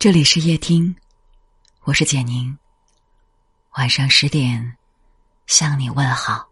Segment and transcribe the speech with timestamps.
[0.00, 0.96] 这里是夜听，
[1.84, 2.56] 我是简宁。
[3.76, 4.78] 晚上十点
[5.46, 6.48] 向你问好。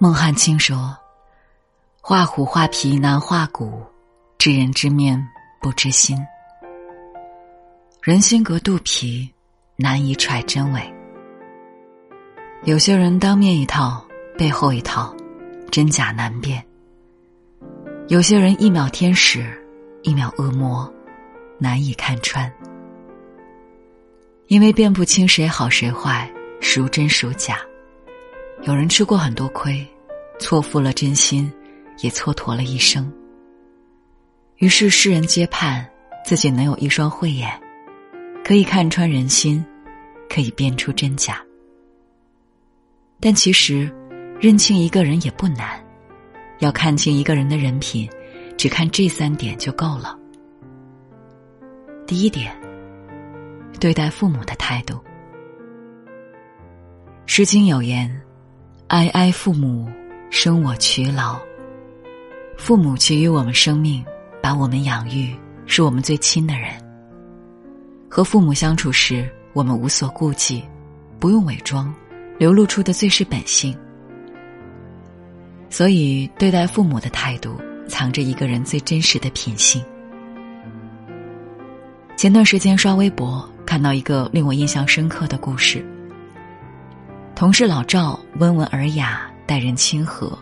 [0.00, 0.98] 孟汉卿说
[2.02, 3.86] ：“画虎画皮难画骨，
[4.36, 5.24] 知人知面
[5.60, 6.18] 不知心。
[8.02, 9.32] 人心隔肚皮，
[9.76, 10.94] 难以揣真伪。
[12.64, 14.04] 有些人当面一套，
[14.36, 15.14] 背后一套，
[15.70, 16.60] 真假难辨。”
[18.08, 19.44] 有些人一秒天使，
[20.02, 20.92] 一秒恶魔，
[21.58, 22.52] 难以看穿。
[24.48, 27.58] 因为辨不清谁好谁坏，孰真孰假。
[28.62, 29.86] 有人吃过很多亏，
[30.38, 31.50] 错付了真心，
[32.00, 33.10] 也蹉跎了一生。
[34.56, 35.88] 于是世人皆盼
[36.24, 37.48] 自己能有一双慧眼，
[38.44, 39.64] 可以看穿人心，
[40.28, 41.40] 可以辨出真假。
[43.20, 43.90] 但其实，
[44.40, 45.81] 认清一个人也不难。
[46.62, 48.08] 要看清一个人的人品，
[48.56, 50.16] 只看这三点就够了。
[52.06, 52.56] 第一点，
[53.80, 54.94] 对待父母的态度。
[57.26, 58.08] 《诗经》有言
[58.88, 59.90] ：“哀哀父母，
[60.30, 61.36] 生我劬劳。”
[62.56, 64.04] 父母给予我们生命，
[64.40, 65.34] 把我们养育，
[65.66, 66.70] 是我们最亲的人。
[68.08, 70.62] 和父母相处时，我们无所顾忌，
[71.18, 71.92] 不用伪装，
[72.38, 73.76] 流露出的最是本性。
[75.72, 79.82] 所以，对待父母的态度，藏着一个人最真实的品性。
[82.14, 85.82] 前段时间刷微博，看到一个令我印象深刻的故事。
[87.34, 90.38] 同事老赵温文尔雅，待人亲和，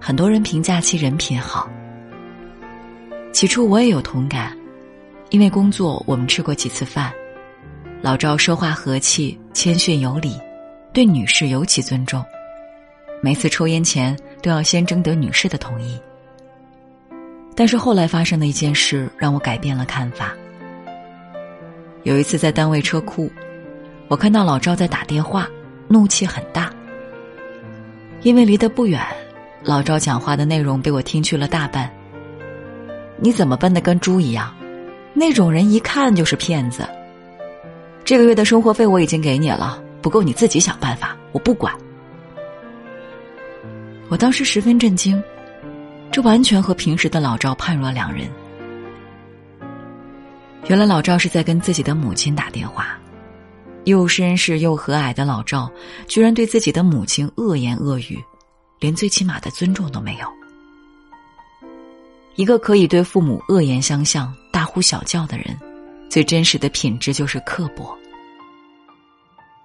[0.00, 1.70] 很多人评价其人品好。
[3.32, 4.58] 起初我也有同感，
[5.30, 7.12] 因为工作我们吃过几次饭。
[8.02, 10.36] 老赵说话和气，谦逊有礼，
[10.92, 12.24] 对女士尤其尊重。
[13.24, 15.98] 每次抽烟前都要先征得女士的同意。
[17.54, 20.34] 但是后来发生的一件事让我改变了看法。
[22.02, 23.32] 有一次在单位车库，
[24.08, 25.48] 我看到老赵在打电话，
[25.88, 26.70] 怒气很大。
[28.20, 29.00] 因为离得不远，
[29.62, 31.90] 老赵讲话的内容被我听去了大半。
[33.16, 34.54] 你怎么笨得跟猪一样？
[35.14, 36.86] 那种人一看就是骗子。
[38.04, 41.74] 这个月的生活费我已经给你了，不够你自己想办法，我不管。
[44.14, 45.20] 我当时十分震惊，
[46.12, 48.30] 这完全和平时的老赵判若两人。
[50.68, 52.96] 原来老赵是在跟自己的母亲打电话，
[53.86, 55.68] 又绅士又和蔼的老赵，
[56.06, 58.22] 居然对自己的母亲恶言恶语，
[58.78, 60.28] 连最起码的尊重都没有。
[62.36, 65.58] 一个可以对父母恶言相向、大呼小叫的人，
[66.08, 67.92] 最真实的品质就是刻薄。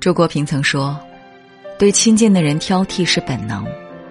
[0.00, 0.98] 周国平曾说
[1.78, 3.66] ：“对亲近的人挑剔是本能。”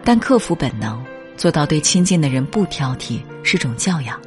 [0.10, 1.06] 但克服本能，
[1.38, 4.20] 做到对亲近的人不挑剔，是种教养。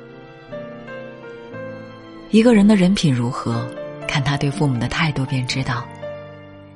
[2.30, 3.68] 一个人的人品如何，
[4.06, 5.84] 看他对父母的态度便知道。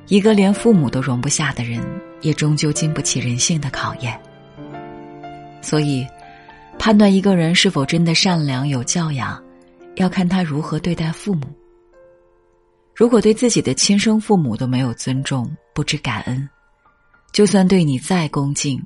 [0.09, 1.81] 一个连父母都容不下的人，
[2.21, 4.21] 也终究经不起人性的考验。
[5.62, 6.05] 所以，
[6.77, 9.41] 判断一个人是否真的善良有教养，
[9.94, 11.47] 要看他如何对待父母。
[12.93, 16.49] 如果对自己的亲生父母都没有尊重，不知感恩。
[17.31, 18.83] 就算对你再恭敬，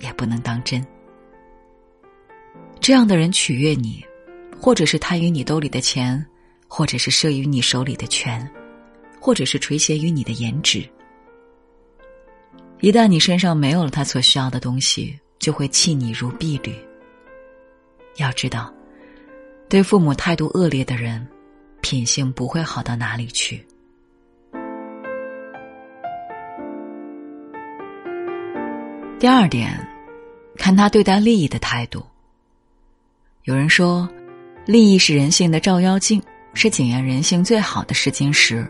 [0.00, 0.84] 也不能当真。
[2.80, 4.04] 这样的人取悦你，
[4.60, 6.24] 或者是贪于你兜里的钱，
[6.66, 8.48] 或者是慑于你手里的权，
[9.20, 10.88] 或者是垂涎于你的颜值。
[12.80, 16.74] 一旦你身上没有了他所需要的东西，就会弃你如敝履。
[18.16, 18.72] 要知道，
[19.68, 21.26] 对父母态度恶劣的人，
[21.80, 23.66] 品性不会好到哪里去。
[29.18, 29.76] 第二点，
[30.56, 32.06] 看他对待利益的态度。
[33.42, 34.08] 有人说，
[34.64, 36.22] 利益是人性的照妖镜，
[36.54, 38.64] 是检验人性最好的试金石。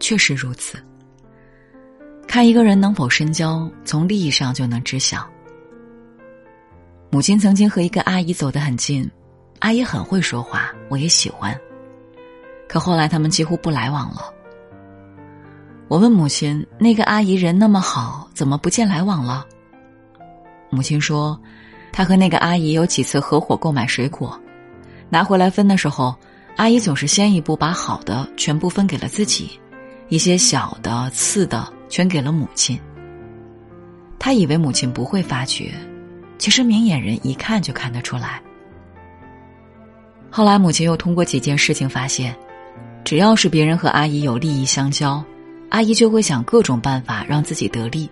[0.00, 0.76] 确实如此。
[2.26, 5.24] 看一个人能否深交，从利益上就能知晓。
[7.08, 9.08] 母亲曾经和一个阿姨走得很近，
[9.60, 11.56] 阿姨很会说话，我也喜欢。
[12.68, 14.34] 可后来他们几乎不来往了。
[15.88, 19.46] 我问母亲：“那个阿姨人那么好，怎么不见来往了？”
[20.68, 21.40] 母亲说
[21.90, 24.38] ：“她和那个阿姨有几次合伙购买水果，
[25.08, 26.14] 拿回来分的时候，
[26.56, 29.58] 阿姨总是先一步把好的全部分给了自己，
[30.10, 32.78] 一些小的次的全给了母亲。
[34.18, 35.72] 她以为母亲不会发觉，
[36.36, 38.42] 其实明眼人一看就看得出来。
[40.28, 42.36] 后来母亲又通过几件事情发现，
[43.04, 45.24] 只要是别人和阿姨有利益相交。”
[45.70, 48.08] 阿姨就会想各种办法让自己得利。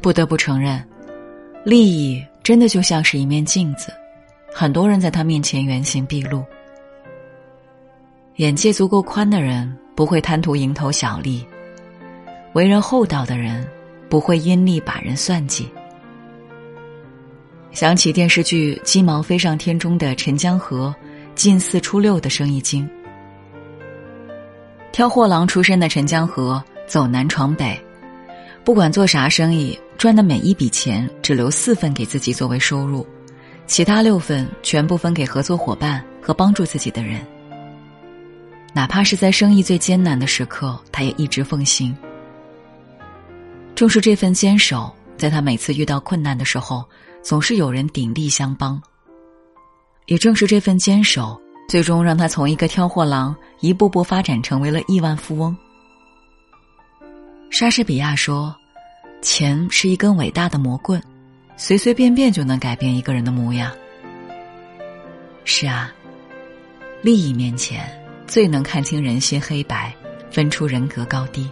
[0.00, 0.82] 不得不承认，
[1.64, 3.92] 利益真的就像是一面镜子，
[4.52, 6.44] 很多人在他面前原形毕露。
[8.36, 11.44] 眼界足够宽的人不会贪图蝇头小利，
[12.52, 13.66] 为人厚道的人
[14.08, 15.68] 不会因利把人算计。
[17.72, 20.94] 想起电视剧《鸡毛飞上天》中的陈江河，
[21.34, 22.88] 近四初六的生意经。
[24.98, 27.80] 挑货郎出身的陈江河走南闯北，
[28.64, 33.06] 不管做啥生意，赚的每一笔钱只留四份给自己作为收入，
[33.68, 37.24] 其他六份全部分给合作伙伴和帮助自己的人。
[38.72, 41.96] 哪怕是在生意最艰难的时刻，他也一直奉行。
[43.76, 46.84] 正是这份坚守，在他每次遇到困难的时候，
[47.22, 48.82] 总是有人鼎力相帮。
[50.06, 51.40] 也正是这份坚守。
[51.68, 55.54] 最终让他从一个挑货郎一步步发展成为了亿万富翁。
[57.50, 58.56] 莎士比亚说
[59.20, 61.00] ：“钱是一根伟大的魔棍，
[61.58, 63.70] 随随便便就能改变一个人的模样。”
[65.44, 65.92] 是啊，
[67.02, 67.86] 利益面前
[68.26, 69.94] 最能看清人心黑白，
[70.30, 71.50] 分出人格高低。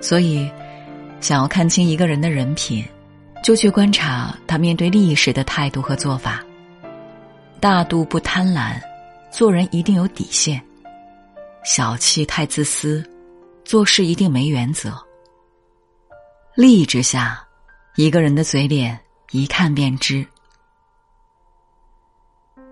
[0.00, 0.50] 所以，
[1.20, 2.84] 想要看清一个人的人品，
[3.44, 6.44] 就去观察他面对利益时的态度和做法。
[7.60, 8.80] 大度不贪婪，
[9.30, 10.58] 做人一定有底线；
[11.62, 13.04] 小气太自私，
[13.66, 14.90] 做事一定没原则。
[16.56, 17.46] 利益之下，
[17.96, 18.98] 一个人的嘴脸
[19.30, 20.26] 一看便知。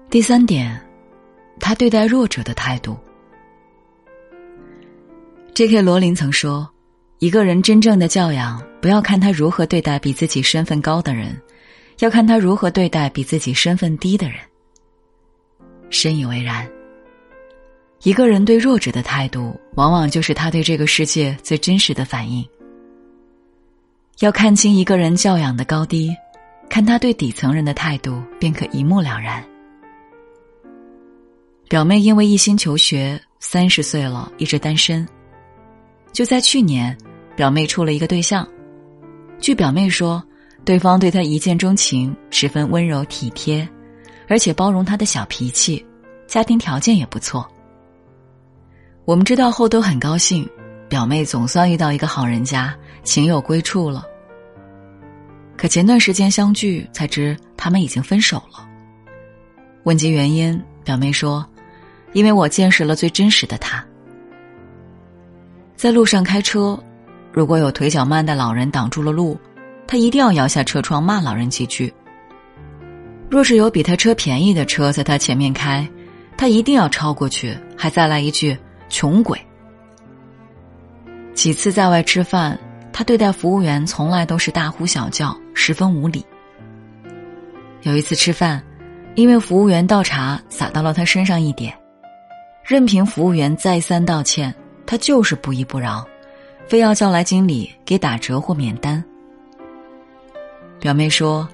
[0.09, 0.81] 第三点，
[1.61, 2.97] 他对待弱者的态度。
[5.55, 5.83] J.K.
[5.83, 6.67] 罗琳曾说
[7.19, 11.39] ：“一个人真正的教养，不要看他如何对待比自己身份高的人，
[11.99, 14.39] 要看他如何对待比自己身份低的人。”
[15.91, 16.69] 深以为然。
[18.03, 22.47] 一个人对弱者的态度，往往就是他对这个世界最真实的反应。
[24.21, 26.15] 要看清一个人教养的高低，
[26.69, 29.45] 看他对底层人的态度，便可一目了然。
[31.69, 35.07] 表妹因为一心求学，三十岁了一直单身。
[36.13, 36.97] 就在去年，
[37.37, 38.49] 表妹处了一个对象。
[39.41, 40.23] 据表妹说，
[40.65, 43.69] 对方对她一见钟情，十分温柔体贴。
[44.29, 45.85] 而且包容他的小脾气，
[46.27, 47.51] 家庭条件也不错。
[49.05, 50.49] 我们知道后都很高兴，
[50.89, 54.05] 表妹总算遇到一个好人家，情有归处了。
[55.57, 58.69] 可前段时间相聚才知他们已经分手了。
[59.85, 61.45] 问及原因，表妹说
[62.13, 63.83] ：“因为我见识了最真实的他。
[65.75, 66.79] 在路上开车，
[67.33, 69.39] 如果有腿脚慢的老人挡住了路，
[69.87, 71.93] 他一定要摇下车窗骂老人几句。”
[73.31, 75.87] 若是有比他车便宜的车在他前面开，
[76.37, 78.57] 他一定要超过去，还再来一句
[78.89, 79.39] “穷鬼”。
[81.35, 82.59] 几次在外吃饭，
[82.91, 86.25] 他对待服务员从来都是大呼小叫，十分无礼。
[87.83, 88.63] 有一次吃饭，
[89.15, 91.77] 因为服务员倒茶洒到了他身上一点，
[92.65, 94.53] 任凭服务员再三道歉，
[94.87, 96.03] 他就是不依不饶，
[96.67, 99.05] 非要叫来经理给打折或免单。
[100.81, 101.47] 表妹说。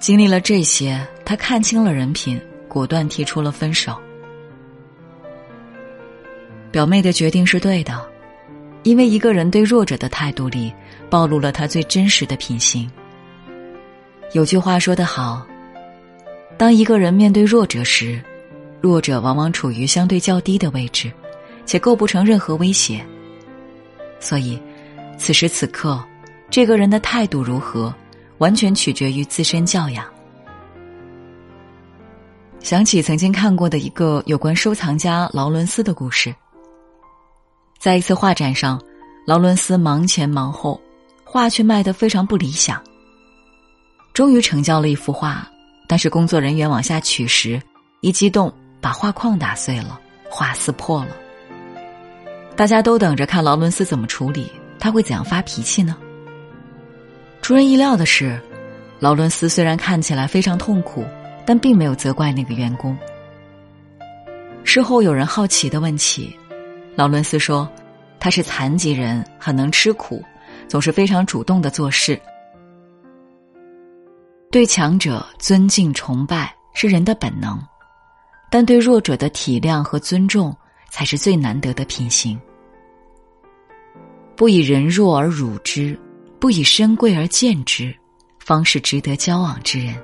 [0.00, 3.94] 经历了这些，他看清了人品，果断提出了分手。
[6.72, 8.02] 表妹的决定是对的，
[8.82, 10.72] 因为一个人对弱者的态度里，
[11.10, 12.90] 暴露了他最真实的品行。
[14.32, 15.46] 有句话说得好：，
[16.56, 18.18] 当一个人面对弱者时，
[18.80, 21.12] 弱者往往处于相对较低的位置，
[21.66, 23.04] 且构不成任何威胁。
[24.18, 24.58] 所以，
[25.18, 26.02] 此时此刻，
[26.48, 27.94] 这个人的态度如何？
[28.40, 30.04] 完全取决于自身教养。
[32.58, 36.34] 想起曾经看过的一个有关收藏家劳伦斯的故事。
[37.78, 38.78] 在一次画展上，
[39.26, 40.78] 劳伦斯忙前忙后，
[41.24, 42.82] 画却卖得非常不理想。
[44.12, 45.48] 终于成交了一幅画，
[45.86, 47.60] 但是工作人员往下取时，
[48.00, 51.16] 一激动把画框打碎了，画撕破了。
[52.56, 55.96] 大家都等着看劳伦斯怎么处理，他会怎样发脾气呢？
[57.42, 58.38] 出人意料的是，
[59.00, 61.04] 劳伦斯虽然看起来非常痛苦，
[61.44, 62.96] 但并没有责怪那个员工。
[64.62, 66.36] 事后有人好奇的问起，
[66.94, 67.68] 劳伦斯说
[68.20, 70.22] ：“他是残疾人，很能吃苦，
[70.68, 72.20] 总是非常主动的做事。
[74.50, 77.58] 对强者尊敬崇拜是人的本能，
[78.50, 80.54] 但对弱者的体谅和尊重
[80.90, 82.38] 才是最难得的品行。
[84.36, 85.98] 不以人弱而辱之。”
[86.40, 87.94] 不以身贵而贱之，
[88.38, 89.94] 方是值得交往之人。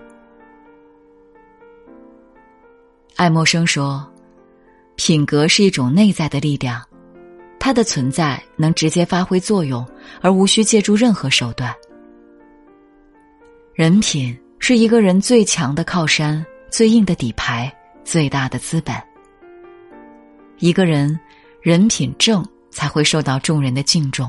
[3.16, 4.06] 爱默生说
[4.96, 6.82] ：“品格是一种内在的力量，
[7.58, 9.84] 它的存在能直接发挥作用，
[10.20, 11.74] 而无需借助任何手段。
[13.72, 17.74] 人品是一个人最强的靠山、最硬的底牌、
[18.04, 18.94] 最大的资本。
[20.58, 21.18] 一个人
[21.62, 24.28] 人品正，才会受到众人的敬重；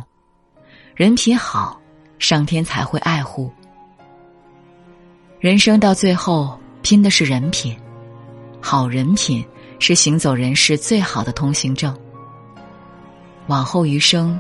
[0.96, 1.82] 人品好，
[2.20, 3.52] 上天才会爱护。
[5.40, 7.78] 人生到最后，拼的是人品。
[8.60, 9.46] 好人品
[9.80, 11.96] 是行走人世最好的通行证。
[13.48, 14.40] 往后余生，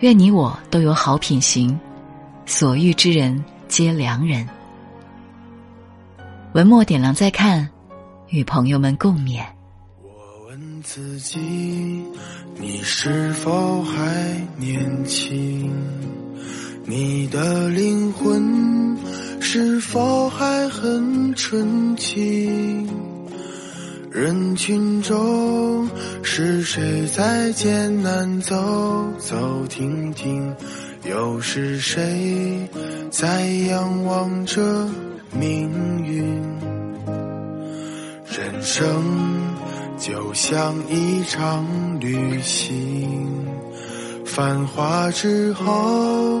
[0.00, 1.78] 愿你我都有好品行，
[2.44, 4.46] 所遇之人皆良人。
[6.54, 7.70] 文末点亮再看，
[8.28, 9.42] 与朋友们共勉。
[10.02, 11.38] 我问自己，
[12.58, 15.72] 你是否还年轻？
[19.92, 22.88] 否还很纯净？
[24.10, 25.86] 人群中
[26.22, 28.56] 是谁在艰难走
[29.18, 30.50] 走停停？
[31.04, 32.66] 又是谁
[33.10, 34.88] 在仰望着
[35.30, 35.70] 命
[36.02, 36.24] 运？
[38.24, 39.04] 人生
[39.98, 41.66] 就像一场
[42.00, 43.46] 旅行，
[44.24, 46.40] 繁华之后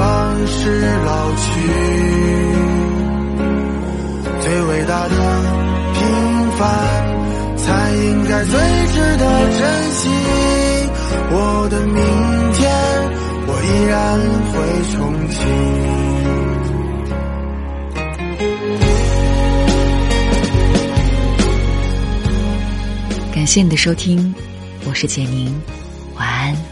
[0.00, 1.44] 方式老去？
[4.40, 5.14] 最伟大的
[5.94, 6.00] 平
[6.56, 6.60] 凡。
[7.56, 8.52] 才应该最
[8.88, 9.24] 值得
[9.58, 9.60] 珍
[9.92, 10.08] 惜。
[11.30, 11.94] 我的明
[12.54, 12.60] 天，
[13.46, 14.18] 我依然
[14.50, 14.52] 会
[14.88, 14.92] 憧
[15.36, 15.38] 憬。
[23.34, 24.34] 感谢你的收听，
[24.86, 25.54] 我是简宁，
[26.16, 26.69] 晚安。